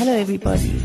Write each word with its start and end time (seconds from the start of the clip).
Hello, 0.00 0.14
everybody. 0.16 0.82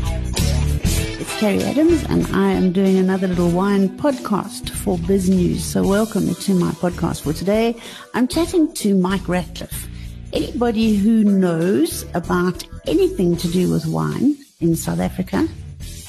It's 1.18 1.40
Carrie 1.40 1.62
Adams, 1.62 2.04
and 2.10 2.26
I 2.36 2.50
am 2.50 2.70
doing 2.70 2.98
another 2.98 3.26
little 3.26 3.48
wine 3.48 3.88
podcast 3.96 4.68
for 4.68 4.98
Biz 4.98 5.30
News. 5.30 5.64
So, 5.64 5.82
welcome 5.88 6.34
to 6.34 6.54
my 6.54 6.70
podcast 6.72 7.22
for 7.22 7.32
today. 7.32 7.76
I'm 8.12 8.28
chatting 8.28 8.74
to 8.74 8.94
Mike 8.94 9.26
Ratcliffe. 9.26 9.88
Anybody 10.34 10.96
who 10.96 11.24
knows 11.24 12.04
about 12.12 12.62
anything 12.86 13.38
to 13.38 13.48
do 13.48 13.72
with 13.72 13.86
wine 13.86 14.36
in 14.60 14.76
South 14.76 15.00
Africa 15.00 15.48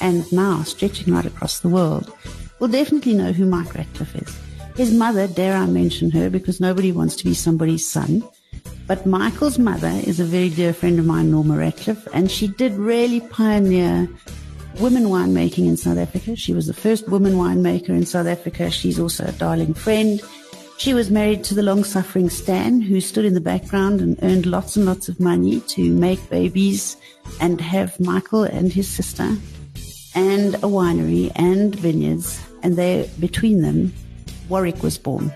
and 0.02 0.30
now 0.30 0.62
stretching 0.64 1.14
right 1.14 1.24
across 1.24 1.60
the 1.60 1.70
world 1.70 2.12
will 2.58 2.68
definitely 2.68 3.14
know 3.14 3.32
who 3.32 3.46
Mike 3.46 3.74
Ratcliffe 3.74 4.16
is. 4.16 4.38
His 4.76 4.92
mother, 4.92 5.26
dare 5.26 5.56
I 5.56 5.64
mention 5.64 6.10
her, 6.10 6.28
because 6.28 6.60
nobody 6.60 6.92
wants 6.92 7.16
to 7.16 7.24
be 7.24 7.32
somebody's 7.32 7.88
son. 7.88 8.22
But 8.88 9.04
Michael's 9.04 9.58
mother 9.58 10.00
is 10.04 10.18
a 10.18 10.24
very 10.24 10.48
dear 10.48 10.72
friend 10.72 10.98
of 10.98 11.04
mine, 11.04 11.30
Norma 11.30 11.58
Ratcliffe, 11.58 12.08
and 12.14 12.30
she 12.30 12.48
did 12.48 12.72
really 12.72 13.20
pioneer 13.20 14.08
women 14.80 15.04
winemaking 15.04 15.66
in 15.66 15.76
South 15.76 15.98
Africa. 15.98 16.34
She 16.34 16.54
was 16.54 16.66
the 16.66 16.72
first 16.72 17.06
woman 17.06 17.34
winemaker 17.34 17.90
in 17.90 18.06
South 18.06 18.26
Africa. 18.26 18.70
She's 18.70 18.98
also 18.98 19.26
a 19.26 19.32
darling 19.32 19.74
friend. 19.74 20.22
She 20.78 20.94
was 20.94 21.10
married 21.10 21.44
to 21.44 21.54
the 21.54 21.62
long 21.62 21.84
suffering 21.84 22.30
Stan, 22.30 22.80
who 22.80 23.02
stood 23.02 23.26
in 23.26 23.34
the 23.34 23.42
background 23.42 24.00
and 24.00 24.18
earned 24.22 24.46
lots 24.46 24.74
and 24.76 24.86
lots 24.86 25.10
of 25.10 25.20
money 25.20 25.60
to 25.60 25.92
make 25.92 26.30
babies 26.30 26.96
and 27.42 27.60
have 27.60 28.00
Michael 28.00 28.44
and 28.44 28.72
his 28.72 28.88
sister 28.88 29.36
and 30.14 30.54
a 30.54 30.68
winery 30.68 31.30
and 31.36 31.74
vineyards. 31.74 32.40
And 32.62 32.76
they, 32.76 33.10
between 33.20 33.60
them, 33.60 33.92
Warwick 34.48 34.82
was 34.82 34.96
born. 34.96 35.30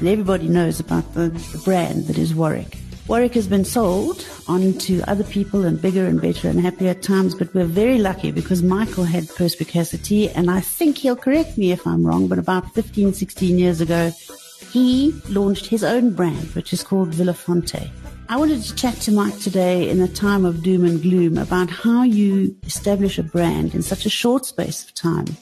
And 0.00 0.08
everybody 0.08 0.48
knows 0.48 0.80
about 0.80 1.14
the, 1.14 1.28
the 1.28 1.62
brand 1.64 2.06
that 2.06 2.18
is 2.18 2.34
Warwick. 2.34 2.77
Warwick 3.08 3.32
has 3.34 3.48
been 3.48 3.64
sold 3.64 4.26
on 4.48 4.74
to 4.74 5.02
other 5.08 5.24
people 5.24 5.64
and 5.64 5.80
bigger 5.80 6.04
and 6.04 6.20
better 6.20 6.46
and 6.46 6.60
happier 6.60 6.92
times, 6.92 7.34
but 7.34 7.52
we're 7.54 7.64
very 7.64 7.96
lucky 7.96 8.30
because 8.30 8.62
Michael 8.62 9.04
had 9.04 9.34
perspicacity, 9.34 10.28
and 10.28 10.50
I 10.50 10.60
think 10.60 10.98
he'll 10.98 11.16
correct 11.16 11.56
me 11.56 11.72
if 11.72 11.86
I'm 11.86 12.06
wrong, 12.06 12.28
but 12.28 12.38
about 12.38 12.74
15, 12.74 13.14
16 13.14 13.58
years 13.58 13.80
ago, 13.80 14.12
he 14.70 15.18
launched 15.30 15.64
his 15.64 15.82
own 15.82 16.12
brand, 16.12 16.54
which 16.54 16.74
is 16.74 16.82
called 16.82 17.12
Vilafonte. 17.12 17.90
I 18.28 18.36
wanted 18.36 18.62
to 18.62 18.74
chat 18.74 18.96
to 18.96 19.10
Mike 19.10 19.38
today 19.38 19.88
in 19.88 20.02
a 20.02 20.08
time 20.08 20.44
of 20.44 20.62
doom 20.62 20.84
and 20.84 21.00
gloom 21.00 21.38
about 21.38 21.70
how 21.70 22.02
you 22.02 22.54
establish 22.64 23.18
a 23.18 23.22
brand 23.22 23.74
in 23.74 23.80
such 23.80 24.04
a 24.04 24.10
short 24.10 24.44
space 24.44 24.84
of 24.84 24.92
time 24.92 25.34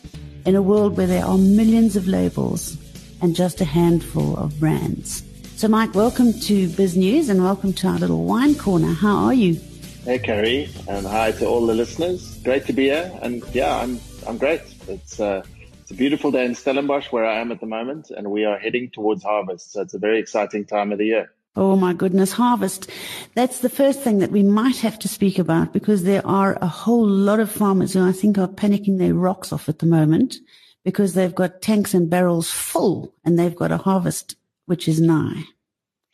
in 0.45 0.55
a 0.55 0.63
world 0.63 0.97
where 0.97 1.09
there 1.09 1.25
are 1.25 1.37
millions 1.37 1.97
of 1.97 2.07
labels 2.07 2.77
and 3.21 3.35
just 3.35 3.61
a 3.61 3.65
handful 3.65 4.37
of 4.37 4.57
brands. 4.61 5.26
So, 5.57 5.69
Mike, 5.69 5.95
welcome 5.95 6.35
to 6.35 6.69
Biz 6.69 6.99
News 6.99 7.31
and 7.31 7.43
welcome 7.43 7.73
to 7.73 7.89
our 7.89 7.99
little 7.99 8.25
wine 8.25 8.57
corner. 8.57 8.93
How 8.93 9.17
are 9.25 9.33
you? 9.33 9.59
Hey, 10.05 10.19
Carrie, 10.19 10.69
and 10.87 11.07
hi 11.07 11.33
to 11.33 11.47
all 11.47 11.65
the 11.65 11.73
listeners. 11.73 12.39
Great 12.45 12.67
to 12.67 12.75
be 12.75 12.85
here, 12.85 13.11
and 13.23 13.43
yeah, 13.55 13.75
I'm 13.79 13.99
I'm 14.27 14.37
great. 14.37 14.61
It's 14.87 15.19
uh, 15.19 15.43
it's 15.81 15.91
a 15.93 15.95
beautiful 15.95 16.31
day 16.31 16.45
in 16.45 16.55
Stellenbosch 16.55 17.11
where 17.11 17.25
I 17.25 17.39
am 17.39 17.53
at 17.53 17.61
the 17.61 17.67
moment, 17.67 18.11
and 18.11 18.31
we 18.31 18.45
are 18.45 18.59
heading 18.59 18.91
towards 18.91 19.23
harvest. 19.23 19.73
So 19.73 19.81
it's 19.81 19.95
a 19.95 19.99
very 19.99 20.19
exciting 20.19 20.67
time 20.67 20.93
of 20.93 20.99
the 20.99 21.07
year. 21.07 21.33
Oh 21.57 21.75
my 21.75 21.95
goodness, 21.95 22.33
harvest. 22.33 22.91
That's 23.35 23.61
the 23.61 23.71
first 23.71 24.03
thing 24.03 24.19
that 24.19 24.33
we 24.33 24.43
might 24.43 24.77
have 24.81 24.99
to 24.99 25.09
speak 25.09 25.39
about 25.39 25.73
because 25.73 26.03
there 26.03 26.27
are 26.27 26.59
a 26.61 26.67
whole 26.67 27.09
lot 27.09 27.41
of 27.41 27.51
farmers 27.51 27.95
who 27.95 28.07
I 28.07 28.13
think 28.13 28.37
are 28.37 28.47
panicking 28.47 28.99
their 28.99 29.15
rocks 29.15 29.55
off 29.55 29.71
at 29.71 29.79
the 29.79 29.87
moment 29.87 30.37
because 30.85 31.15
they've 31.15 31.35
got 31.35 31.63
tanks 31.63 31.95
and 31.95 32.11
barrels 32.11 32.51
full 32.51 33.15
and 33.25 33.39
they've 33.39 33.57
got 33.57 33.73
a 33.73 33.79
harvest 33.79 34.37
which 34.67 34.89
is 34.89 35.01
nigh. 35.01 35.45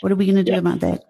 What 0.00 0.12
are 0.12 0.17
we 0.17 0.27
going 0.27 0.36
to 0.36 0.45
do 0.45 0.53
yeah. 0.53 0.58
about 0.58 0.81
that? 0.81 1.05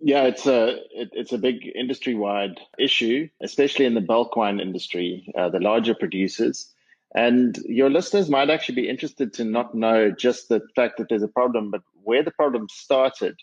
Yeah, 0.00 0.24
it's 0.24 0.46
a 0.46 0.78
it, 0.90 1.10
it's 1.12 1.32
a 1.32 1.38
big 1.38 1.70
industry 1.74 2.14
wide 2.14 2.60
issue, 2.78 3.28
especially 3.40 3.84
in 3.84 3.94
the 3.94 4.00
bulk 4.00 4.36
wine 4.36 4.58
industry, 4.58 5.32
uh, 5.36 5.48
the 5.48 5.60
larger 5.60 5.94
producers. 5.94 6.72
And 7.14 7.56
your 7.66 7.90
listeners 7.90 8.28
might 8.30 8.50
actually 8.50 8.76
be 8.76 8.88
interested 8.88 9.34
to 9.34 9.44
not 9.44 9.74
know 9.74 10.10
just 10.10 10.48
the 10.48 10.62
fact 10.74 10.98
that 10.98 11.08
there's 11.08 11.22
a 11.22 11.28
problem, 11.28 11.70
but 11.70 11.82
where 12.02 12.22
the 12.22 12.30
problem 12.30 12.66
started. 12.70 13.36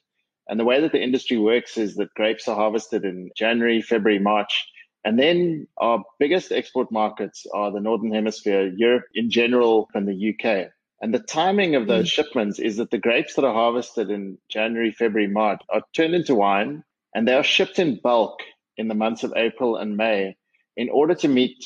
And 0.48 0.60
the 0.60 0.66
way 0.66 0.82
that 0.82 0.92
the 0.92 1.02
industry 1.02 1.38
works 1.38 1.78
is 1.78 1.96
that 1.96 2.14
grapes 2.16 2.48
are 2.48 2.56
harvested 2.56 3.06
in 3.06 3.30
January, 3.38 3.82
February, 3.82 4.20
March, 4.20 4.68
and 5.06 5.18
then 5.18 5.68
our 5.78 6.04
biggest 6.20 6.52
export 6.52 6.92
markets 6.92 7.46
are 7.54 7.72
the 7.72 7.80
Northern 7.80 8.14
Hemisphere, 8.14 8.74
Europe 8.76 9.06
in 9.14 9.30
general, 9.30 9.88
and 9.94 10.08
the 10.08 10.34
UK. 10.34 10.72
And 11.02 11.14
the 11.14 11.20
timing 11.20 11.76
of 11.76 11.88
those 11.88 12.08
mm. 12.08 12.12
shipments 12.12 12.60
is 12.60 12.78
that 12.78 12.92
the 12.92 12.98
grapes 12.98 13.36
that 13.36 13.46
are 13.46 13.54
harvested 13.54 14.10
in 14.10 14.38
January, 14.50 14.92
February, 14.92 15.30
March 15.30 15.62
are 15.70 15.82
turned 15.96 16.14
into 16.14 16.36
wine 16.36 16.84
and 17.16 17.28
they 17.28 17.34
are 17.34 17.44
shipped 17.44 17.80
in 17.80 18.00
bulk 18.04 18.40
in 18.78 18.88
the 18.88 18.96
months 18.96 19.24
of 19.24 19.34
April 19.36 19.78
and 19.78 19.98
May 19.98 20.36
in 20.76 20.90
order 20.90 21.16
to 21.16 21.28
meet 21.28 21.58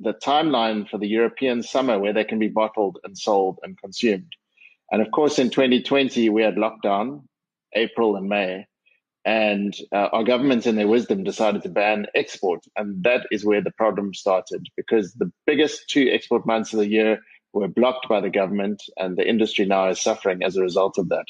the 0.00 0.12
timeline 0.12 0.88
for 0.88 0.98
the 0.98 1.08
European 1.08 1.62
summer 1.62 1.98
where 1.98 2.12
they 2.12 2.24
can 2.24 2.38
be 2.38 2.48
bottled 2.48 2.98
and 3.04 3.16
sold 3.16 3.58
and 3.62 3.78
consumed. 3.78 4.32
And 4.90 5.00
of 5.00 5.10
course, 5.12 5.38
in 5.38 5.50
2020, 5.50 6.28
we 6.28 6.42
had 6.42 6.56
lockdown, 6.56 7.24
April 7.74 8.16
and 8.16 8.28
May 8.28 8.66
and 9.24 9.74
uh, 9.92 10.08
our 10.12 10.24
governments 10.24 10.66
in 10.66 10.76
their 10.76 10.88
wisdom 10.88 11.24
decided 11.24 11.62
to 11.62 11.68
ban 11.68 12.06
export 12.14 12.60
and 12.76 13.02
that 13.04 13.26
is 13.30 13.44
where 13.44 13.62
the 13.62 13.70
problem 13.70 14.12
started 14.12 14.66
because 14.76 15.14
the 15.14 15.32
biggest 15.46 15.88
two 15.88 16.10
export 16.12 16.46
months 16.46 16.72
of 16.72 16.80
the 16.80 16.88
year 16.88 17.20
were 17.54 17.68
blocked 17.68 18.08
by 18.08 18.20
the 18.20 18.30
government 18.30 18.82
and 18.96 19.16
the 19.16 19.28
industry 19.28 19.64
now 19.64 19.88
is 19.88 20.00
suffering 20.00 20.42
as 20.42 20.56
a 20.56 20.62
result 20.62 20.98
of 20.98 21.08
that 21.08 21.26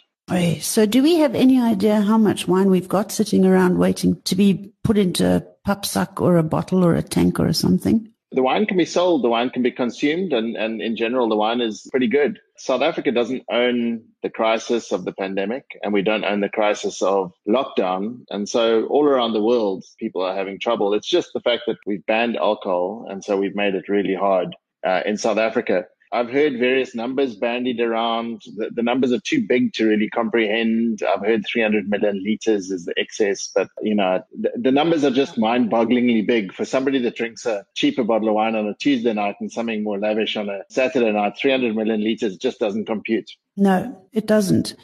so 0.61 0.87
do 0.87 1.03
we 1.03 1.17
have 1.17 1.35
any 1.35 1.61
idea 1.61 2.01
how 2.01 2.19
much 2.19 2.49
wine 2.49 2.71
we've 2.71 2.89
got 2.89 3.13
sitting 3.13 3.45
around 3.45 3.79
waiting 3.79 4.21
to 4.23 4.35
be 4.35 4.73
put 4.83 4.97
into 4.97 5.27
a 5.27 5.43
papsak 5.69 6.21
or 6.21 6.37
a 6.37 6.43
bottle 6.43 6.85
or 6.85 6.95
a 6.95 7.03
tank 7.03 7.39
or 7.39 7.53
something 7.53 8.09
the 8.35 8.43
wine 8.43 8.67
can 8.67 8.77
be 8.77 8.85
sold, 8.85 9.23
the 9.23 9.29
wine 9.29 9.51
can 9.51 9.63
be 9.63 9.71
consumed, 9.71 10.33
and, 10.33 10.57
and 10.57 10.83
in 10.83 10.97
general, 10.97 11.29
the 11.29 11.37
wine 11.37 11.61
is 11.61 11.87
pretty 11.91 12.09
good. 12.09 12.41
South 12.57 12.83
Africa 12.83 13.13
doesn't 13.13 13.45
own 13.51 14.03
the 14.23 14.31
crisis 14.31 14.93
of 14.93 15.05
the 15.05 15.13
pandemic, 15.13 15.65
and 15.83 15.93
we 15.93 16.03
don't 16.03 16.25
own 16.25 16.41
the 16.41 16.49
crisis 16.49 17.01
of 17.01 17.33
lockdown. 17.49 18.25
And 18.31 18.49
so, 18.49 18.87
all 18.87 19.05
around 19.05 19.33
the 19.33 19.43
world, 19.43 19.85
people 19.99 20.23
are 20.23 20.35
having 20.35 20.59
trouble. 20.59 20.95
It's 20.95 21.09
just 21.09 21.33
the 21.33 21.41
fact 21.41 21.63
that 21.67 21.77
we've 21.87 22.05
banned 22.07 22.37
alcohol, 22.37 23.07
and 23.09 23.25
so 23.25 23.37
we've 23.37 23.55
made 23.55 23.75
it 23.75 23.89
really 23.89 24.15
hard 24.15 24.57
uh, 24.85 25.03
in 25.07 25.17
South 25.17 25.39
Africa. 25.39 25.85
I've 26.15 26.31
heard 26.31 26.61
various 26.61 26.95
numbers 26.95 27.35
bandied 27.35 27.81
around. 27.81 28.43
The, 28.57 28.71
the, 28.73 28.85
numbers 28.85 29.11
are 29.11 29.19
too 29.19 29.45
big 29.45 29.73
to 29.73 29.85
really 29.85 30.09
comprehend. 30.09 31.03
I've 31.03 31.27
heard 31.27 31.45
300 31.45 31.89
million 31.89 32.23
liters 32.23 32.71
is 32.71 32.85
the 32.85 32.95
excess, 32.97 33.51
but 33.53 33.69
you 33.83 33.97
know, 33.97 34.23
the, 34.39 34.53
the 34.57 34.71
numbers 34.71 35.03
are 35.03 35.11
just 35.11 35.37
mind 35.37 35.73
bogglingly 35.73 36.25
big 36.25 36.53
for 36.53 36.65
somebody 36.65 37.01
that 37.01 37.17
drinks 37.17 37.45
a 37.47 37.67
cheaper 37.75 38.05
bottle 38.05 38.29
of 38.29 38.35
wine 38.35 38.55
on 38.55 38.69
a 38.69 38.75
Tuesday 38.75 39.13
night 39.13 39.35
and 39.41 39.51
something 39.51 39.83
more 39.83 39.99
lavish 39.99 40.37
on 40.37 40.49
a 40.49 40.61
Saturday 40.71 41.11
night. 41.11 41.37
300 41.37 41.75
million 41.75 42.05
liters 42.05 42.37
just 42.37 42.61
doesn't 42.61 42.87
compute. 42.87 43.29
No, 43.57 44.01
it 44.13 44.29
doesn't. 44.29 44.77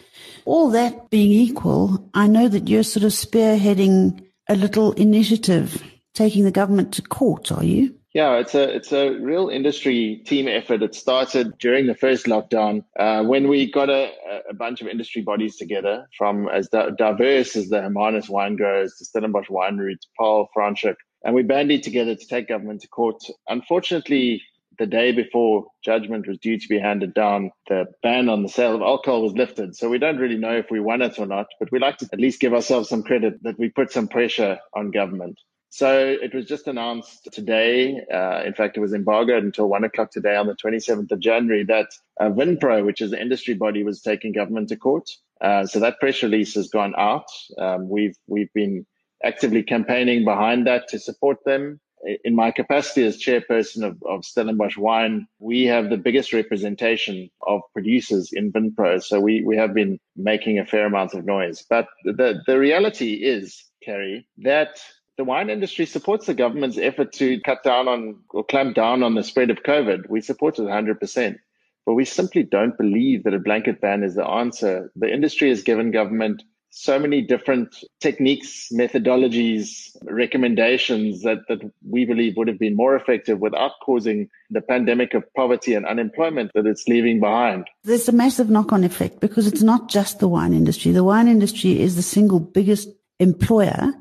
All 0.46 0.70
that 0.70 1.10
being 1.10 1.30
equal, 1.30 2.10
I 2.12 2.26
know 2.26 2.48
that 2.48 2.68
you're 2.68 2.82
sort 2.82 3.04
of 3.04 3.12
spearheading 3.12 4.26
a 4.48 4.56
little 4.56 4.92
initiative, 4.94 5.80
taking 6.12 6.42
the 6.42 6.50
government 6.50 6.92
to 6.94 7.02
court, 7.02 7.52
are 7.52 7.64
you? 7.64 7.94
Yeah, 8.12 8.38
it's 8.38 8.56
a 8.56 8.74
it's 8.74 8.92
a 8.92 9.10
real 9.20 9.48
industry 9.48 10.22
team 10.26 10.48
effort. 10.48 10.82
It 10.82 10.96
started 10.96 11.56
during 11.58 11.86
the 11.86 11.94
first 11.94 12.26
lockdown 12.26 12.82
uh, 12.98 13.22
when 13.22 13.46
we 13.46 13.70
got 13.70 13.88
a, 13.88 14.10
a 14.50 14.54
bunch 14.54 14.80
of 14.80 14.88
industry 14.88 15.22
bodies 15.22 15.56
together 15.56 16.08
from 16.18 16.48
as 16.48 16.68
diverse 16.68 17.54
as 17.54 17.68
the 17.68 17.80
Hermanus 17.80 18.28
wine 18.28 18.56
growers, 18.56 18.96
the 18.98 19.04
Stellenbosch 19.04 19.48
wine 19.48 19.76
route, 19.76 20.04
Paarl, 20.18 20.48
Franschhoek, 20.56 20.96
and 21.22 21.36
we 21.36 21.44
bandied 21.44 21.84
together 21.84 22.16
to 22.16 22.26
take 22.26 22.48
government 22.48 22.80
to 22.80 22.88
court. 22.88 23.22
Unfortunately, 23.46 24.42
the 24.80 24.86
day 24.86 25.12
before 25.12 25.66
judgment 25.84 26.26
was 26.26 26.38
due 26.38 26.58
to 26.58 26.68
be 26.68 26.80
handed 26.80 27.14
down, 27.14 27.52
the 27.68 27.84
ban 28.02 28.28
on 28.28 28.42
the 28.42 28.48
sale 28.48 28.74
of 28.74 28.82
alcohol 28.82 29.22
was 29.22 29.34
lifted. 29.34 29.76
So 29.76 29.88
we 29.88 29.98
don't 29.98 30.18
really 30.18 30.38
know 30.38 30.56
if 30.56 30.66
we 30.68 30.80
won 30.80 31.02
it 31.02 31.18
or 31.20 31.26
not, 31.26 31.46
but 31.60 31.70
we 31.70 31.78
like 31.78 31.98
to 31.98 32.08
at 32.12 32.18
least 32.18 32.40
give 32.40 32.54
ourselves 32.54 32.88
some 32.88 33.04
credit 33.04 33.40
that 33.44 33.58
we 33.58 33.68
put 33.68 33.92
some 33.92 34.08
pressure 34.08 34.58
on 34.74 34.90
government. 34.90 35.38
So 35.72 36.16
it 36.20 36.34
was 36.34 36.46
just 36.46 36.66
announced 36.66 37.28
today. 37.32 38.00
Uh, 38.12 38.42
in 38.44 38.54
fact, 38.54 38.76
it 38.76 38.80
was 38.80 38.92
embargoed 38.92 39.44
until 39.44 39.68
one 39.68 39.84
o'clock 39.84 40.10
today 40.10 40.34
on 40.34 40.48
the 40.48 40.56
27th 40.56 41.12
of 41.12 41.20
January 41.20 41.64
that 41.64 41.86
uh, 42.20 42.28
VinPro, 42.28 42.84
which 42.84 43.00
is 43.00 43.12
the 43.12 43.22
industry 43.22 43.54
body, 43.54 43.84
was 43.84 44.02
taking 44.02 44.32
government 44.32 44.68
to 44.70 44.76
court. 44.76 45.08
Uh, 45.40 45.64
so 45.64 45.78
that 45.78 46.00
press 46.00 46.24
release 46.24 46.54
has 46.54 46.68
gone 46.68 46.92
out. 46.98 47.26
Um, 47.56 47.88
we've 47.88 48.16
we've 48.26 48.52
been 48.52 48.84
actively 49.22 49.62
campaigning 49.62 50.24
behind 50.24 50.66
that 50.66 50.88
to 50.88 50.98
support 50.98 51.38
them. 51.44 51.80
In 52.24 52.34
my 52.34 52.50
capacity 52.50 53.04
as 53.04 53.22
chairperson 53.22 53.86
of, 53.86 54.02
of 54.08 54.24
Stellenbosch 54.24 54.76
Wine, 54.76 55.28
we 55.38 55.66
have 55.66 55.90
the 55.90 55.98
biggest 55.98 56.32
representation 56.32 57.30
of 57.46 57.60
producers 57.74 58.32
in 58.32 58.50
VinPro. 58.52 59.02
So 59.02 59.20
we, 59.20 59.44
we 59.44 59.56
have 59.58 59.74
been 59.74 60.00
making 60.16 60.58
a 60.58 60.64
fair 60.64 60.86
amount 60.86 61.12
of 61.12 61.26
noise. 61.26 61.64
But 61.68 61.88
the, 62.04 62.40
the 62.46 62.58
reality 62.58 63.14
is, 63.22 63.62
Carrie, 63.84 64.26
that 64.38 64.80
the 65.20 65.24
wine 65.24 65.50
industry 65.50 65.84
supports 65.84 66.24
the 66.24 66.32
government's 66.32 66.78
effort 66.78 67.12
to 67.12 67.38
cut 67.42 67.62
down 67.62 67.86
on 67.88 68.16
or 68.30 68.42
clamp 68.42 68.74
down 68.74 69.02
on 69.02 69.16
the 69.16 69.22
spread 69.22 69.50
of 69.50 69.62
COVID. 69.64 70.08
We 70.08 70.22
support 70.22 70.58
it 70.58 70.62
100%. 70.62 71.36
But 71.84 71.92
we 71.92 72.06
simply 72.06 72.42
don't 72.42 72.78
believe 72.78 73.24
that 73.24 73.34
a 73.34 73.38
blanket 73.38 73.82
ban 73.82 74.02
is 74.02 74.14
the 74.14 74.24
answer. 74.24 74.90
The 74.96 75.12
industry 75.12 75.50
has 75.50 75.62
given 75.62 75.90
government 75.90 76.42
so 76.70 76.98
many 76.98 77.20
different 77.20 77.84
techniques, 78.00 78.68
methodologies, 78.72 79.94
recommendations 80.04 81.20
that, 81.20 81.40
that 81.48 81.70
we 81.86 82.06
believe 82.06 82.38
would 82.38 82.48
have 82.48 82.58
been 82.58 82.74
more 82.74 82.96
effective 82.96 83.40
without 83.40 83.72
causing 83.84 84.26
the 84.48 84.62
pandemic 84.62 85.12
of 85.12 85.24
poverty 85.34 85.74
and 85.74 85.84
unemployment 85.84 86.50
that 86.54 86.64
it's 86.64 86.88
leaving 86.88 87.20
behind. 87.20 87.68
There's 87.84 88.08
a 88.08 88.12
massive 88.12 88.48
knock 88.48 88.72
on 88.72 88.84
effect 88.84 89.20
because 89.20 89.46
it's 89.46 89.62
not 89.62 89.90
just 89.90 90.18
the 90.18 90.28
wine 90.28 90.54
industry. 90.54 90.92
The 90.92 91.04
wine 91.04 91.28
industry 91.28 91.78
is 91.78 91.96
the 91.96 92.02
single 92.02 92.40
biggest 92.40 92.88
employer 93.18 93.92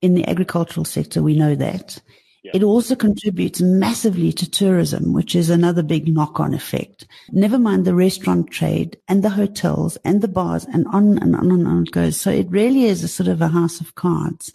in 0.00 0.14
the 0.14 0.26
agricultural 0.28 0.84
sector. 0.84 1.22
We 1.22 1.36
know 1.36 1.54
that. 1.54 2.00
Yeah. 2.44 2.52
It 2.54 2.62
also 2.62 2.94
contributes 2.94 3.60
massively 3.60 4.32
to 4.32 4.48
tourism, 4.48 5.12
which 5.12 5.34
is 5.34 5.50
another 5.50 5.82
big 5.82 6.06
knock 6.06 6.38
on 6.38 6.54
effect. 6.54 7.06
Never 7.32 7.58
mind 7.58 7.84
the 7.84 7.96
restaurant 7.96 8.50
trade 8.50 8.96
and 9.08 9.24
the 9.24 9.30
hotels 9.30 9.98
and 10.04 10.22
the 10.22 10.28
bars 10.28 10.64
and 10.72 10.86
on 10.92 11.18
and 11.18 11.34
on 11.34 11.50
and 11.50 11.66
on 11.66 11.82
it 11.82 11.90
goes. 11.90 12.18
So 12.18 12.30
it 12.30 12.48
really 12.48 12.84
is 12.84 13.02
a 13.02 13.08
sort 13.08 13.28
of 13.28 13.42
a 13.42 13.48
house 13.48 13.80
of 13.80 13.96
cards. 13.96 14.52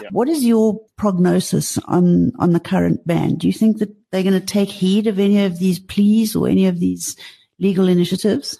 Yeah. 0.00 0.08
What 0.12 0.30
is 0.30 0.44
your 0.44 0.80
prognosis 0.96 1.76
on, 1.86 2.32
on 2.38 2.52
the 2.52 2.60
current 2.60 3.06
ban? 3.06 3.36
Do 3.36 3.46
you 3.46 3.52
think 3.52 3.78
that 3.78 3.94
they're 4.10 4.22
going 4.22 4.32
to 4.32 4.40
take 4.40 4.70
heed 4.70 5.06
of 5.06 5.18
any 5.18 5.44
of 5.44 5.58
these 5.58 5.78
pleas 5.78 6.34
or 6.34 6.48
any 6.48 6.66
of 6.66 6.80
these 6.80 7.16
legal 7.58 7.86
initiatives? 7.86 8.58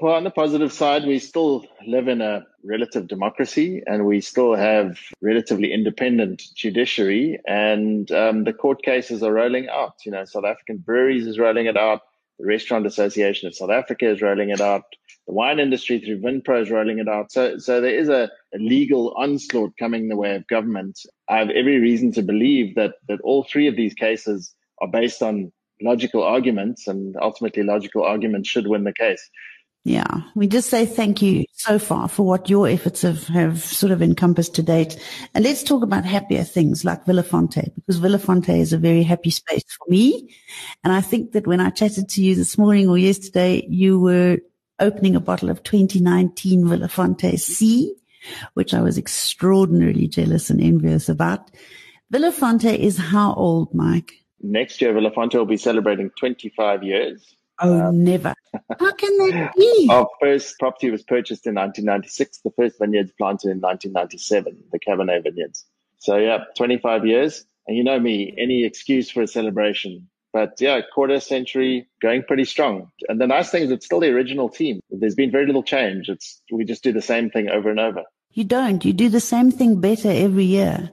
Well, 0.00 0.14
on 0.14 0.22
the 0.22 0.30
positive 0.30 0.72
side, 0.72 1.04
we 1.06 1.18
still 1.18 1.66
live 1.84 2.06
in 2.06 2.20
a 2.20 2.46
relative 2.62 3.08
democracy 3.08 3.82
and 3.84 4.06
we 4.06 4.20
still 4.20 4.54
have 4.54 4.96
relatively 5.20 5.72
independent 5.72 6.40
judiciary 6.54 7.40
and 7.48 8.08
um, 8.12 8.44
the 8.44 8.52
court 8.52 8.82
cases 8.82 9.24
are 9.24 9.32
rolling 9.32 9.68
out. 9.68 9.94
You 10.06 10.12
know, 10.12 10.24
South 10.24 10.44
African 10.44 10.76
Breweries 10.76 11.26
is 11.26 11.36
rolling 11.36 11.66
it 11.66 11.76
out. 11.76 12.02
The 12.38 12.46
Restaurant 12.46 12.86
Association 12.86 13.48
of 13.48 13.56
South 13.56 13.70
Africa 13.70 14.08
is 14.08 14.22
rolling 14.22 14.50
it 14.50 14.60
out. 14.60 14.84
The 15.26 15.34
wine 15.34 15.58
industry 15.58 15.98
through 15.98 16.20
Vinpro 16.20 16.62
is 16.62 16.70
rolling 16.70 17.00
it 17.00 17.08
out. 17.08 17.32
So, 17.32 17.58
so 17.58 17.80
there 17.80 17.98
is 17.98 18.08
a, 18.08 18.30
a 18.54 18.58
legal 18.58 19.12
onslaught 19.16 19.72
coming 19.80 20.08
the 20.08 20.16
way 20.16 20.36
of 20.36 20.46
government. 20.46 21.00
I 21.28 21.38
have 21.38 21.50
every 21.50 21.80
reason 21.80 22.12
to 22.12 22.22
believe 22.22 22.76
that, 22.76 22.94
that 23.08 23.20
all 23.22 23.42
three 23.42 23.66
of 23.66 23.74
these 23.74 23.94
cases 23.94 24.54
are 24.80 24.88
based 24.88 25.22
on 25.22 25.50
logical 25.82 26.22
arguments 26.22 26.86
and 26.86 27.16
ultimately 27.20 27.64
logical 27.64 28.04
arguments 28.04 28.48
should 28.48 28.68
win 28.68 28.84
the 28.84 28.92
case. 28.92 29.28
Yeah, 29.84 30.22
we 30.34 30.48
just 30.48 30.68
say 30.68 30.84
thank 30.84 31.22
you 31.22 31.44
so 31.54 31.78
far 31.78 32.08
for 32.08 32.24
what 32.24 32.50
your 32.50 32.68
efforts 32.68 33.02
have, 33.02 33.26
have 33.28 33.60
sort 33.60 33.90
of 33.90 34.02
encompassed 34.02 34.54
to 34.56 34.62
date. 34.62 34.98
And 35.34 35.44
let's 35.44 35.62
talk 35.62 35.82
about 35.82 36.04
happier 36.04 36.44
things 36.44 36.84
like 36.84 37.06
Vilafonte, 37.06 37.74
because 37.74 37.98
Vilafonte 37.98 38.58
is 38.58 38.72
a 38.72 38.78
very 38.78 39.02
happy 39.02 39.30
space 39.30 39.64
for 39.78 39.90
me. 39.90 40.34
And 40.84 40.92
I 40.92 41.00
think 41.00 41.32
that 41.32 41.46
when 41.46 41.60
I 41.60 41.70
chatted 41.70 42.08
to 42.10 42.22
you 42.22 42.34
this 42.34 42.58
morning 42.58 42.88
or 42.88 42.98
yesterday, 42.98 43.66
you 43.68 43.98
were 43.98 44.38
opening 44.78 45.16
a 45.16 45.20
bottle 45.20 45.48
of 45.48 45.62
2019 45.62 46.64
Vilafonte 46.64 47.38
C, 47.38 47.94
which 48.54 48.74
I 48.74 48.82
was 48.82 48.98
extraordinarily 48.98 50.06
jealous 50.06 50.50
and 50.50 50.60
envious 50.60 51.08
about. 51.08 51.50
Vilafonte 52.12 52.76
is 52.76 52.98
how 52.98 53.32
old, 53.34 53.72
Mike? 53.72 54.12
Next 54.40 54.80
year, 54.80 54.92
Vilafonte 54.92 55.34
will 55.34 55.46
be 55.46 55.56
celebrating 55.56 56.10
25 56.18 56.82
years. 56.82 57.34
Oh, 57.60 57.88
um, 57.88 58.04
never. 58.04 58.34
How 58.78 58.92
can 58.92 59.18
that 59.18 59.54
be? 59.56 59.88
Our 59.90 60.08
first 60.20 60.58
property 60.58 60.90
was 60.90 61.02
purchased 61.02 61.46
in 61.46 61.54
1996. 61.54 62.40
The 62.44 62.50
first 62.50 62.78
vineyards 62.78 63.12
planted 63.18 63.50
in 63.50 63.60
1997, 63.60 64.64
the 64.72 64.78
Cabernet 64.78 65.24
vineyards. 65.24 65.64
So 65.98 66.16
yeah, 66.16 66.44
25 66.56 67.06
years. 67.06 67.44
And 67.66 67.76
you 67.76 67.84
know 67.84 68.00
me, 68.00 68.34
any 68.38 68.64
excuse 68.64 69.10
for 69.10 69.22
a 69.22 69.26
celebration. 69.26 70.08
But 70.32 70.60
yeah, 70.60 70.80
quarter 70.94 71.20
century 71.20 71.88
going 72.00 72.22
pretty 72.22 72.44
strong. 72.44 72.90
And 73.08 73.20
the 73.20 73.26
nice 73.26 73.50
thing 73.50 73.62
is 73.62 73.70
it's 73.70 73.86
still 73.86 74.00
the 74.00 74.08
original 74.08 74.48
team. 74.48 74.80
There's 74.90 75.14
been 75.14 75.30
very 75.30 75.46
little 75.46 75.62
change. 75.62 76.08
It's, 76.08 76.42
we 76.52 76.64
just 76.64 76.82
do 76.82 76.92
the 76.92 77.02
same 77.02 77.30
thing 77.30 77.48
over 77.48 77.70
and 77.70 77.80
over. 77.80 78.04
You 78.38 78.44
don't. 78.44 78.84
You 78.84 78.92
do 78.92 79.08
the 79.08 79.18
same 79.18 79.50
thing 79.50 79.80
better 79.80 80.08
every 80.08 80.44
year. 80.44 80.92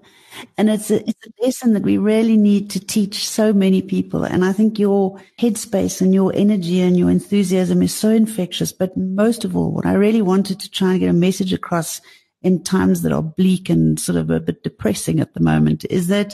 And 0.57 0.67
it's 0.67 0.89
a, 0.89 1.07
it's 1.07 1.27
a 1.27 1.45
lesson 1.45 1.73
that 1.73 1.83
we 1.83 1.99
really 1.99 2.37
need 2.37 2.71
to 2.71 2.79
teach 2.79 3.27
so 3.27 3.53
many 3.53 3.83
people. 3.83 4.23
And 4.23 4.43
I 4.43 4.51
think 4.51 4.79
your 4.79 5.21
headspace 5.39 6.01
and 6.01 6.11
your 6.11 6.33
energy 6.33 6.81
and 6.81 6.97
your 6.97 7.11
enthusiasm 7.11 7.83
is 7.83 7.93
so 7.93 8.09
infectious. 8.09 8.71
But 8.71 8.97
most 8.97 9.45
of 9.45 9.55
all, 9.55 9.71
what 9.71 9.85
I 9.85 9.93
really 9.93 10.23
wanted 10.23 10.59
to 10.59 10.71
try 10.71 10.93
and 10.93 10.99
get 10.99 11.09
a 11.11 11.13
message 11.13 11.53
across 11.53 12.01
in 12.41 12.63
times 12.63 13.03
that 13.03 13.11
are 13.11 13.21
bleak 13.21 13.69
and 13.69 13.99
sort 13.99 14.17
of 14.17 14.31
a 14.31 14.39
bit 14.39 14.63
depressing 14.63 15.19
at 15.19 15.35
the 15.35 15.39
moment 15.39 15.85
is 15.91 16.07
that 16.07 16.33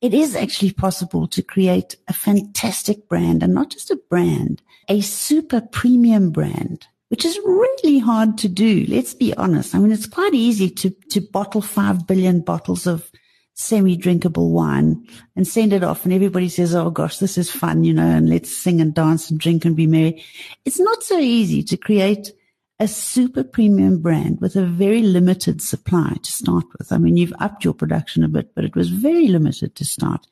it 0.00 0.14
is 0.14 0.36
actually 0.36 0.74
possible 0.74 1.26
to 1.26 1.42
create 1.42 1.96
a 2.06 2.12
fantastic 2.12 3.08
brand 3.08 3.42
and 3.42 3.52
not 3.52 3.70
just 3.70 3.90
a 3.90 4.00
brand, 4.08 4.62
a 4.88 5.00
super 5.00 5.60
premium 5.60 6.30
brand 6.30 6.86
which 7.12 7.26
is 7.26 7.38
really 7.44 7.98
hard 7.98 8.38
to 8.38 8.48
do. 8.48 8.86
Let's 8.88 9.12
be 9.12 9.34
honest. 9.34 9.74
I 9.74 9.78
mean, 9.78 9.92
it's 9.92 10.06
quite 10.06 10.32
easy 10.32 10.70
to, 10.70 10.88
to 11.10 11.20
bottle 11.20 11.60
five 11.60 12.06
billion 12.06 12.40
bottles 12.40 12.86
of 12.86 13.10
semi-drinkable 13.52 14.50
wine 14.50 15.06
and 15.36 15.46
send 15.46 15.74
it 15.74 15.84
off 15.84 16.06
and 16.06 16.14
everybody 16.14 16.48
says, 16.48 16.74
Oh 16.74 16.88
gosh, 16.88 17.18
this 17.18 17.36
is 17.36 17.50
fun, 17.50 17.84
you 17.84 17.92
know, 17.92 18.06
and 18.06 18.30
let's 18.30 18.56
sing 18.56 18.80
and 18.80 18.94
dance 18.94 19.30
and 19.30 19.38
drink 19.38 19.66
and 19.66 19.76
be 19.76 19.86
merry. 19.86 20.24
It's 20.64 20.80
not 20.80 21.02
so 21.02 21.18
easy 21.18 21.62
to 21.64 21.76
create 21.76 22.32
a 22.80 22.88
super 22.88 23.44
premium 23.44 24.00
brand 24.00 24.40
with 24.40 24.56
a 24.56 24.64
very 24.64 25.02
limited 25.02 25.60
supply 25.60 26.16
to 26.22 26.32
start 26.32 26.64
with. 26.78 26.92
I 26.92 26.96
mean, 26.96 27.18
you've 27.18 27.34
upped 27.40 27.62
your 27.62 27.74
production 27.74 28.24
a 28.24 28.28
bit, 28.28 28.54
but 28.54 28.64
it 28.64 28.74
was 28.74 28.88
very 28.88 29.28
limited 29.28 29.74
to 29.76 29.84
start. 29.84 30.26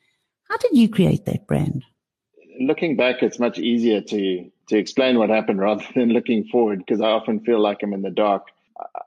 How 0.49 0.57
did 0.57 0.75
you 0.75 0.89
create 0.89 1.25
that 1.25 1.45
brand? 1.45 1.85
Looking 2.59 2.95
back, 2.95 3.21
it's 3.21 3.37
much 3.37 3.59
easier 3.59 4.01
to, 4.01 4.50
to 4.67 4.77
explain 4.77 5.17
what 5.17 5.29
happened 5.29 5.59
rather 5.59 5.85
than 5.95 6.09
looking 6.09 6.45
forward 6.45 6.79
because 6.79 7.01
I 7.01 7.09
often 7.09 7.41
feel 7.41 7.59
like 7.59 7.79
I'm 7.83 7.93
in 7.93 8.01
the 8.01 8.09
dark. 8.09 8.47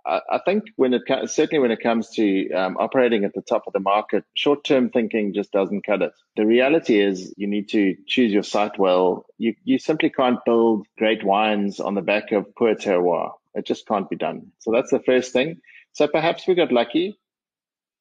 I, 0.06 0.20
I 0.30 0.38
think 0.44 0.64
when 0.76 0.94
it 0.94 1.02
certainly 1.26 1.60
when 1.60 1.70
it 1.70 1.82
comes 1.82 2.10
to 2.10 2.50
um, 2.52 2.76
operating 2.78 3.24
at 3.24 3.34
the 3.34 3.42
top 3.42 3.64
of 3.66 3.72
the 3.72 3.80
market, 3.80 4.24
short-term 4.34 4.90
thinking 4.90 5.34
just 5.34 5.52
doesn't 5.52 5.84
cut 5.84 6.02
it. 6.02 6.12
The 6.36 6.46
reality 6.46 7.00
is 7.00 7.34
you 7.36 7.46
need 7.46 7.68
to 7.70 7.96
choose 8.06 8.32
your 8.32 8.42
site 8.44 8.78
well. 8.78 9.26
You 9.38 9.54
you 9.64 9.78
simply 9.78 10.10
can't 10.10 10.44
build 10.44 10.86
great 10.96 11.24
wines 11.24 11.80
on 11.80 11.94
the 11.94 12.02
back 12.02 12.32
of 12.32 12.54
poor 12.54 12.74
terroir. 12.74 13.32
It 13.54 13.66
just 13.66 13.86
can't 13.86 14.10
be 14.10 14.16
done. 14.16 14.52
So 14.58 14.72
that's 14.72 14.90
the 14.90 15.00
first 15.00 15.32
thing. 15.32 15.60
So 15.92 16.08
perhaps 16.08 16.46
we 16.46 16.54
got 16.54 16.72
lucky, 16.72 17.18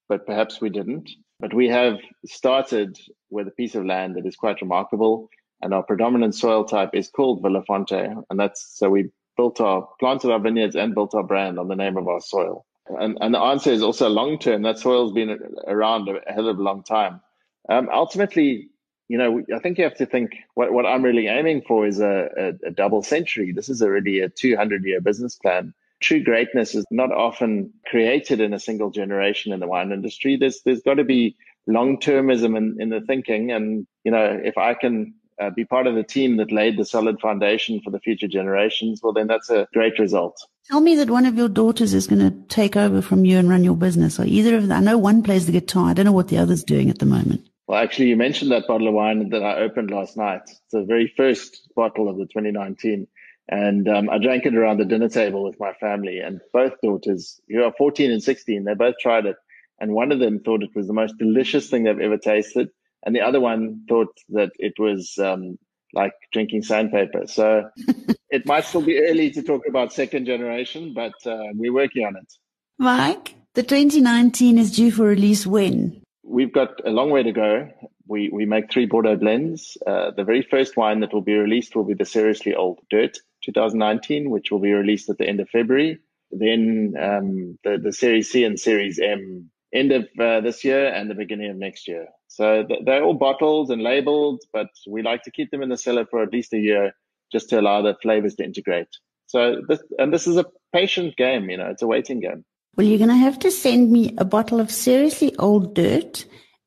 but 0.08 0.26
perhaps 0.26 0.60
we 0.60 0.68
didn't. 0.68 1.10
But 1.40 1.54
we 1.54 1.68
have 1.68 1.98
started 2.26 2.98
with 3.30 3.48
a 3.48 3.52
piece 3.52 3.74
of 3.74 3.84
land 3.84 4.16
that 4.16 4.26
is 4.26 4.36
quite 4.36 4.60
remarkable, 4.60 5.28
and 5.62 5.72
our 5.72 5.82
predominant 5.82 6.34
soil 6.34 6.64
type 6.64 6.90
is 6.92 7.08
called 7.08 7.42
Vilafonte, 7.42 8.24
and 8.30 8.40
that's 8.40 8.78
so 8.78 8.90
we 8.90 9.10
built 9.36 9.60
our 9.60 9.88
planted 9.98 10.30
our 10.30 10.38
vineyards 10.38 10.76
and 10.76 10.94
built 10.94 11.14
our 11.14 11.22
brand 11.22 11.58
on 11.58 11.68
the 11.68 11.76
name 11.76 11.96
of 11.96 12.08
our 12.08 12.20
soil. 12.20 12.64
And, 12.86 13.16
and 13.20 13.34
the 13.34 13.40
answer 13.40 13.70
is 13.70 13.82
also 13.82 14.08
long 14.08 14.38
term. 14.38 14.62
That 14.62 14.78
soil's 14.78 15.12
been 15.12 15.38
around 15.66 16.08
a 16.08 16.32
hell 16.32 16.48
of 16.48 16.58
a 16.58 16.62
long 16.62 16.82
time. 16.82 17.20
Um, 17.68 17.88
ultimately, 17.90 18.68
you 19.08 19.18
know, 19.18 19.42
I 19.54 19.58
think 19.58 19.78
you 19.78 19.84
have 19.84 19.96
to 19.96 20.06
think 20.06 20.32
what, 20.54 20.72
what 20.72 20.86
I'm 20.86 21.02
really 21.02 21.26
aiming 21.26 21.62
for 21.66 21.86
is 21.86 22.00
a, 22.00 22.28
a, 22.36 22.68
a 22.68 22.70
double 22.70 23.02
century. 23.02 23.52
This 23.52 23.68
is 23.68 23.82
already 23.82 24.20
a 24.20 24.28
200 24.28 24.84
year 24.84 25.00
business 25.00 25.34
plan. 25.36 25.74
True 26.00 26.22
greatness 26.22 26.74
is 26.74 26.84
not 26.90 27.12
often 27.12 27.72
created 27.86 28.40
in 28.40 28.52
a 28.52 28.58
single 28.58 28.90
generation 28.90 29.52
in 29.52 29.60
the 29.60 29.66
wine 29.66 29.92
industry. 29.92 30.36
There's, 30.36 30.60
there's 30.62 30.82
got 30.82 30.94
to 30.94 31.04
be 31.04 31.36
long 31.66 31.98
termism 31.98 32.56
in, 32.56 32.76
in 32.80 32.90
the 32.90 33.00
thinking. 33.00 33.50
And, 33.50 33.86
you 34.04 34.10
know, 34.10 34.40
if 34.42 34.58
I 34.58 34.74
can 34.74 35.14
uh, 35.40 35.50
be 35.50 35.64
part 35.64 35.86
of 35.86 35.94
the 35.94 36.02
team 36.02 36.36
that 36.36 36.52
laid 36.52 36.76
the 36.76 36.84
solid 36.84 37.20
foundation 37.20 37.80
for 37.82 37.90
the 37.90 38.00
future 38.00 38.28
generations, 38.28 39.00
well, 39.02 39.12
then 39.12 39.26
that's 39.26 39.50
a 39.50 39.66
great 39.72 39.98
result. 39.98 40.36
Tell 40.70 40.80
me 40.80 40.94
that 40.96 41.10
one 41.10 41.26
of 41.26 41.36
your 41.36 41.48
daughters 41.48 41.92
is 41.92 42.06
going 42.06 42.20
to 42.20 42.46
take 42.48 42.76
over 42.76 43.02
from 43.02 43.24
you 43.24 43.38
and 43.38 43.50
run 43.50 43.64
your 43.64 43.76
business, 43.76 44.18
or 44.18 44.24
either 44.24 44.56
of 44.56 44.68
them. 44.68 44.78
I 44.78 44.80
know 44.80 44.98
one 44.98 45.22
plays 45.22 45.46
the 45.46 45.52
guitar. 45.52 45.90
I 45.90 45.92
don't 45.92 46.06
know 46.06 46.12
what 46.12 46.28
the 46.28 46.38
other's 46.38 46.64
doing 46.64 46.88
at 46.88 46.98
the 46.98 47.06
moment. 47.06 47.48
Well, 47.66 47.82
actually, 47.82 48.08
you 48.08 48.16
mentioned 48.16 48.50
that 48.50 48.66
bottle 48.66 48.88
of 48.88 48.94
wine 48.94 49.28
that 49.30 49.42
I 49.42 49.60
opened 49.60 49.90
last 49.90 50.16
night. 50.16 50.42
It's 50.44 50.60
the 50.70 50.84
very 50.84 51.12
first 51.16 51.68
bottle 51.74 52.08
of 52.08 52.16
the 52.16 52.26
2019. 52.26 53.06
And 53.48 53.88
um, 53.88 54.08
I 54.08 54.18
drank 54.18 54.46
it 54.46 54.54
around 54.54 54.78
the 54.78 54.84
dinner 54.86 55.08
table 55.08 55.44
with 55.44 55.60
my 55.60 55.72
family. 55.74 56.20
And 56.20 56.40
both 56.52 56.80
daughters, 56.82 57.40
who 57.48 57.62
are 57.62 57.72
14 57.76 58.10
and 58.10 58.22
16, 58.22 58.64
they 58.64 58.74
both 58.74 58.94
tried 59.00 59.26
it. 59.26 59.36
And 59.80 59.92
one 59.92 60.12
of 60.12 60.18
them 60.18 60.40
thought 60.40 60.62
it 60.62 60.74
was 60.74 60.86
the 60.86 60.92
most 60.94 61.18
delicious 61.18 61.68
thing 61.68 61.84
they've 61.84 61.98
ever 61.98 62.18
tasted 62.18 62.68
and 63.04 63.14
the 63.14 63.20
other 63.20 63.40
one 63.40 63.84
thought 63.88 64.16
that 64.30 64.50
it 64.58 64.74
was 64.78 65.18
um, 65.18 65.58
like 65.92 66.14
drinking 66.32 66.62
sandpaper. 66.62 67.26
So 67.26 67.68
it 68.30 68.46
might 68.46 68.64
still 68.64 68.82
be 68.82 68.98
early 68.98 69.30
to 69.32 69.42
talk 69.42 69.62
about 69.68 69.92
second 69.92 70.26
generation, 70.26 70.92
but 70.94 71.14
uh, 71.26 71.48
we're 71.54 71.72
working 71.72 72.04
on 72.06 72.16
it. 72.16 72.32
Mike, 72.78 73.34
the 73.54 73.62
2019 73.62 74.58
is 74.58 74.74
due 74.74 74.90
for 74.90 75.04
release 75.04 75.46
when? 75.46 76.02
We've 76.24 76.52
got 76.52 76.84
a 76.84 76.90
long 76.90 77.10
way 77.10 77.22
to 77.22 77.32
go. 77.32 77.70
We 78.06 78.28
we 78.30 78.44
make 78.44 78.70
three 78.70 78.86
Bordeaux 78.86 79.16
blends. 79.16 79.76
Uh, 79.86 80.10
the 80.10 80.24
very 80.24 80.42
first 80.42 80.76
wine 80.76 81.00
that 81.00 81.12
will 81.12 81.22
be 81.22 81.34
released 81.34 81.76
will 81.76 81.84
be 81.84 81.94
the 81.94 82.04
Seriously 82.04 82.54
Old 82.54 82.80
Dirt 82.90 83.18
2019, 83.44 84.30
which 84.30 84.50
will 84.50 84.58
be 84.58 84.72
released 84.72 85.08
at 85.08 85.18
the 85.18 85.28
end 85.28 85.40
of 85.40 85.48
February. 85.48 85.98
Then 86.30 86.94
um, 87.00 87.58
the 87.62 87.78
the 87.78 87.92
Series 87.92 88.30
C 88.30 88.44
and 88.44 88.58
Series 88.58 88.98
M 88.98 89.50
end 89.74 89.92
of 89.92 90.08
uh, 90.18 90.40
this 90.40 90.64
year 90.64 90.88
and 90.88 91.10
the 91.10 91.14
beginning 91.14 91.50
of 91.50 91.56
next 91.56 91.88
year. 91.88 92.06
So 92.34 92.66
they're 92.84 93.04
all 93.04 93.14
bottled 93.14 93.70
and 93.70 93.80
labeled, 93.80 94.42
but 94.52 94.66
we 94.88 95.02
like 95.02 95.22
to 95.22 95.30
keep 95.30 95.52
them 95.52 95.62
in 95.62 95.68
the 95.68 95.76
cellar 95.76 96.04
for 96.04 96.20
at 96.20 96.32
least 96.32 96.52
a 96.52 96.58
year 96.58 96.92
just 97.30 97.48
to 97.50 97.60
allow 97.60 97.80
the 97.80 97.94
flavors 98.02 98.34
to 98.36 98.44
integrate. 98.44 98.88
So 99.26 99.62
this, 99.68 99.80
and 99.98 100.12
this 100.12 100.26
is 100.26 100.36
a 100.36 100.44
patient 100.72 101.16
game, 101.16 101.48
you 101.48 101.56
know, 101.56 101.68
it's 101.68 101.82
a 101.82 101.86
waiting 101.86 102.18
game. 102.18 102.44
Well, 102.76 102.88
you're 102.88 102.98
going 102.98 103.10
to 103.10 103.14
have 103.14 103.38
to 103.40 103.52
send 103.52 103.92
me 103.92 104.16
a 104.18 104.24
bottle 104.24 104.58
of 104.58 104.72
seriously 104.72 105.36
old 105.36 105.76
dirt 105.76 106.24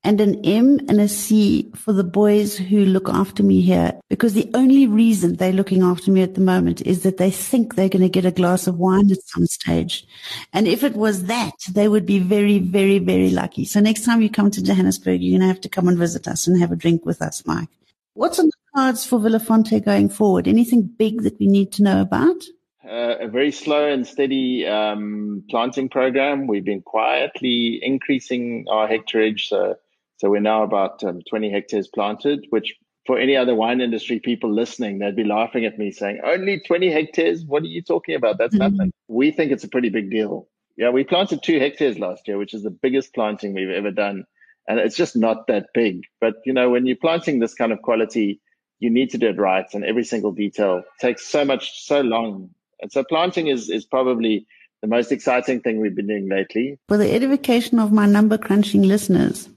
and 0.08 0.22
an 0.22 0.40
M 0.46 0.80
and 0.88 1.02
a 1.02 1.10
C 1.10 1.70
for 1.76 1.92
the 1.92 2.04
boys 2.06 2.58
who 2.58 2.86
look 2.86 3.10
after 3.10 3.44
me 3.44 3.60
here 3.60 3.92
because 4.10 4.34
the 4.34 4.50
only 4.54 4.88
reason 4.88 5.36
they're 5.36 5.52
looking 5.52 5.84
after 5.84 6.12
me 6.12 6.22
at 6.22 6.34
the 6.34 6.40
moment 6.40 6.82
is 6.84 7.04
that 7.04 7.18
they 7.18 7.30
think 7.30 7.76
they're 7.76 7.90
going 7.90 8.04
to 8.04 8.08
get 8.08 8.24
a 8.24 8.32
glass 8.32 8.68
of 8.68 8.78
wine 8.78 9.12
at 9.12 9.22
some 9.26 9.46
stage. 9.46 10.08
And 10.54 10.66
if 10.66 10.82
it 10.86 10.96
was 10.96 11.26
that, 11.26 11.56
they 11.70 11.90
would 11.90 12.06
be 12.06 12.20
very, 12.20 12.60
very, 12.60 13.00
very 13.00 13.30
lucky. 13.32 13.66
So 13.66 13.82
next 13.82 14.06
time 14.06 14.22
you 14.22 14.30
come 14.30 14.50
to 14.52 14.64
Johannesburg, 14.64 15.22
you're 15.22 15.38
going 15.38 15.42
to 15.42 15.54
have 15.54 15.60
to 15.60 15.70
come 15.70 15.90
and 15.90 15.98
visit 15.98 16.26
us 16.26 16.48
and 16.48 16.58
have 16.58 16.72
a 16.72 16.78
drink 16.78 17.06
with 17.06 17.22
us, 17.22 17.46
Mike. 17.46 17.68
What's 18.14 18.40
on 18.40 18.46
the 18.46 18.52
cards 18.74 19.06
for 19.06 19.20
Vilafonte 19.20 19.84
going 19.84 20.08
forward? 20.08 20.48
Anything 20.48 20.84
big 20.84 21.24
that 21.24 21.38
we 21.38 21.48
need 21.48 21.74
to 21.74 21.84
know 21.84 22.00
about? 22.00 22.46
Uh, 22.90 23.16
a 23.20 23.28
very 23.28 23.52
slow 23.52 23.92
and 23.92 24.08
steady 24.08 24.66
um, 24.66 25.44
planting 25.50 25.90
program. 25.90 26.48
We've 26.48 26.64
been 26.64 26.82
quietly 26.82 27.82
increasing 27.84 28.68
our 28.70 28.88
hectareage. 28.88 29.50
So 29.50 29.76
so 30.18 30.30
we're 30.30 30.42
now 30.42 30.64
about 30.64 31.04
um, 31.04 31.22
20 31.30 31.52
hectares 31.52 31.88
planted, 31.88 32.46
which 32.50 32.76
for 33.06 33.18
any 33.18 33.38
other 33.38 33.56
wine 33.56 33.82
industry 33.82 34.20
people 34.20 34.54
listening, 34.54 35.00
they'd 35.00 35.16
be 35.16 35.24
laughing 35.24 35.66
at 35.66 35.80
me 35.80 35.92
saying, 35.92 36.20
only 36.26 36.60
20 36.60 36.92
hectares? 36.92 37.46
What 37.46 37.64
are 37.64 37.68
you 37.68 37.82
talking 37.82 38.16
about? 38.16 38.38
That's 38.38 38.54
mm-hmm. 38.54 38.76
nothing. 38.76 38.94
We 39.08 39.32
think 39.32 39.52
it's 39.52 39.64
a 39.64 39.70
pretty 39.70 39.90
big 39.90 40.12
deal. 40.12 40.48
Yeah, 40.76 40.90
we 40.90 41.04
planted 41.04 41.42
two 41.42 41.60
hectares 41.60 41.98
last 41.98 42.28
year, 42.28 42.38
which 42.38 42.54
is 42.54 42.64
the 42.64 42.70
biggest 42.70 43.14
planting 43.14 43.54
we've 43.54 43.70
ever 43.70 43.92
done. 43.92 44.26
And 44.68 44.80
it's 44.80 44.98
just 44.98 45.16
not 45.16 45.48
that 45.48 45.68
big. 45.74 46.04
But, 46.20 46.36
you 46.46 46.54
know, 46.54 46.70
when 46.70 46.86
you're 46.86 46.98
planting 46.98 47.40
this 47.40 47.54
kind 47.54 47.72
of 47.72 47.82
quality, 47.82 48.42
you 48.80 48.90
need 48.90 49.12
to 49.12 49.18
do 49.18 49.30
it 49.30 49.38
right. 49.38 49.66
And 49.74 49.86
every 49.86 50.04
single 50.04 50.34
detail 50.34 50.84
takes 51.00 51.26
so 51.26 51.46
much, 51.46 51.86
so 51.86 52.02
long. 52.02 52.50
And 52.82 52.92
so 52.92 53.04
planting 53.04 53.48
is, 53.48 53.70
is 53.70 53.86
probably 53.86 54.46
the 54.82 54.88
most 54.88 55.12
exciting 55.12 55.62
thing 55.62 55.80
we've 55.80 55.96
been 55.96 56.08
doing 56.08 56.30
lately. 56.30 56.78
For 56.90 56.98
the 56.98 57.12
edification 57.12 57.80
of 57.80 57.92
my 57.92 58.06
number 58.06 58.38
crunching 58.38 58.84
listeners, 58.84 59.50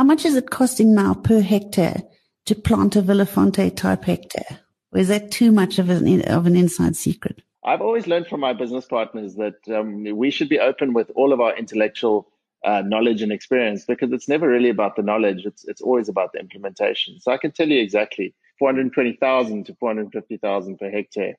how 0.00 0.04
much 0.04 0.24
is 0.24 0.34
it 0.34 0.48
costing 0.48 0.94
now 0.94 1.12
per 1.12 1.42
hectare 1.42 2.02
to 2.46 2.54
plant 2.54 2.96
a 2.96 3.02
Vilafonte 3.02 3.76
type 3.76 4.02
hectare? 4.04 4.60
Or 4.92 4.98
is 4.98 5.08
that 5.08 5.30
too 5.30 5.52
much 5.52 5.78
of 5.78 5.90
an, 5.90 6.22
of 6.22 6.46
an 6.46 6.56
inside 6.56 6.96
secret? 6.96 7.42
I've 7.66 7.82
always 7.82 8.06
learned 8.06 8.26
from 8.26 8.40
my 8.40 8.54
business 8.54 8.86
partners 8.86 9.34
that 9.34 9.56
um, 9.68 10.04
we 10.16 10.30
should 10.30 10.48
be 10.48 10.58
open 10.58 10.94
with 10.94 11.10
all 11.16 11.34
of 11.34 11.40
our 11.42 11.54
intellectual 11.54 12.28
uh, 12.64 12.80
knowledge 12.80 13.20
and 13.20 13.30
experience 13.30 13.84
because 13.84 14.10
it's 14.10 14.26
never 14.26 14.48
really 14.48 14.70
about 14.70 14.96
the 14.96 15.02
knowledge. 15.02 15.44
It's, 15.44 15.68
it's 15.68 15.82
always 15.82 16.08
about 16.08 16.32
the 16.32 16.40
implementation. 16.40 17.20
So 17.20 17.30
I 17.30 17.36
can 17.36 17.52
tell 17.52 17.68
you 17.68 17.78
exactly 17.78 18.34
420,000 18.58 19.66
to 19.66 19.74
450,000 19.74 20.78
per 20.78 20.90
hectare 20.90 21.34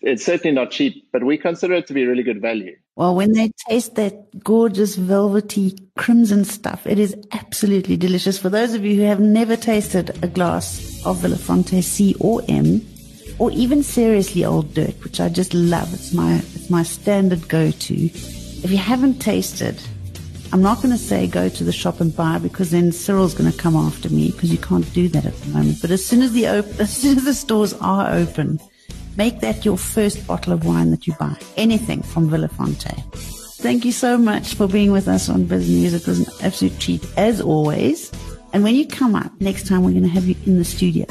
it's 0.00 0.24
certainly 0.24 0.54
not 0.54 0.70
cheap, 0.70 1.08
but 1.12 1.24
we 1.24 1.36
consider 1.38 1.74
it 1.74 1.86
to 1.88 1.94
be 1.94 2.06
really 2.06 2.22
good 2.22 2.40
value. 2.40 2.76
Well, 2.96 3.14
when 3.14 3.32
they 3.32 3.50
taste 3.68 3.94
that 3.96 4.42
gorgeous 4.42 4.96
velvety 4.96 5.76
crimson 5.96 6.44
stuff, 6.44 6.86
it 6.86 6.98
is 6.98 7.14
absolutely 7.32 7.96
delicious. 7.96 8.38
For 8.38 8.48
those 8.48 8.74
of 8.74 8.84
you 8.84 8.96
who 8.96 9.02
have 9.02 9.20
never 9.20 9.56
tasted 9.56 10.16
a 10.22 10.28
glass 10.28 11.04
of 11.04 11.18
Vilafonte 11.18 11.82
C 11.82 12.14
or 12.20 12.42
M, 12.48 12.80
or 13.38 13.50
even 13.50 13.82
seriously 13.82 14.44
old 14.44 14.72
dirt, 14.74 15.02
which 15.04 15.20
I 15.20 15.28
just 15.28 15.52
love. 15.52 15.92
It's 15.92 16.12
my 16.12 16.36
it's 16.54 16.70
my 16.70 16.82
standard 16.82 17.48
go-to. 17.48 17.94
If 17.94 18.70
you 18.70 18.78
haven't 18.78 19.18
tasted, 19.18 19.78
I'm 20.52 20.62
not 20.62 20.78
going 20.78 20.90
to 20.90 20.98
say 20.98 21.26
go 21.26 21.48
to 21.48 21.64
the 21.64 21.72
shop 21.72 22.00
and 22.00 22.14
buy 22.14 22.38
because 22.38 22.70
then 22.70 22.92
Cyril's 22.92 23.34
going 23.34 23.50
to 23.50 23.58
come 23.58 23.76
after 23.76 24.08
me 24.08 24.30
because 24.30 24.50
you 24.50 24.58
can't 24.58 24.90
do 24.94 25.08
that 25.08 25.26
at 25.26 25.36
the 25.40 25.48
moment. 25.48 25.82
But 25.82 25.90
as 25.90 26.04
soon 26.04 26.22
as 26.22 26.32
the 26.32 26.46
op- 26.46 26.64
as 26.80 26.96
soon 26.96 27.18
as 27.18 27.24
the 27.24 27.34
stores 27.34 27.74
are 27.74 28.10
open, 28.12 28.58
Make 29.16 29.40
that 29.40 29.64
your 29.64 29.78
first 29.78 30.26
bottle 30.26 30.52
of 30.52 30.64
wine 30.64 30.90
that 30.90 31.06
you 31.06 31.14
buy. 31.14 31.36
Anything 31.56 32.02
from 32.02 32.28
Vilafonte. 32.28 33.02
Thank 33.58 33.84
you 33.84 33.92
so 33.92 34.18
much 34.18 34.54
for 34.54 34.68
being 34.68 34.92
with 34.92 35.08
us 35.08 35.28
on 35.28 35.44
Biz 35.44 35.68
News. 35.68 35.94
It 35.94 36.06
was 36.06 36.20
an 36.20 36.26
absolute 36.44 36.78
treat 36.78 37.04
as 37.16 37.40
always. 37.40 38.12
And 38.52 38.62
when 38.62 38.74
you 38.74 38.86
come 38.86 39.14
up 39.14 39.32
next 39.40 39.66
time, 39.66 39.82
we're 39.82 39.92
going 39.92 40.02
to 40.02 40.08
have 40.08 40.26
you 40.26 40.36
in 40.44 40.58
the 40.58 40.64
studio. 40.64 41.06